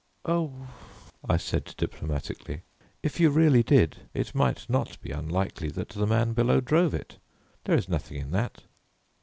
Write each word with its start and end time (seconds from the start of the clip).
"Oh," 0.25 0.67
I 1.29 1.37
said 1.37 1.75
diplomatically, 1.77 2.63
"if 3.03 3.19
you 3.19 3.29
really 3.29 3.61
did, 3.61 4.09
it 4.15 4.33
might 4.33 4.67
not 4.67 4.99
be 4.99 5.11
unlikely 5.11 5.69
that 5.69 5.89
the 5.89 6.07
man 6.07 6.33
below 6.33 6.59
drove 6.59 6.95
it. 6.95 7.19
There 7.65 7.77
is 7.77 7.87
nothing 7.87 8.17
in 8.17 8.31
that." 8.31 8.63